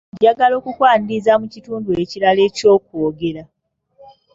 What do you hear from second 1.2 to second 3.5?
mu kitundu ekirala eky’okwogera.